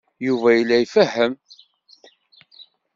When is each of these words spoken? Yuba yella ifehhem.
Yuba 0.25 0.49
yella 0.53 0.75
ifehhem. 0.83 1.33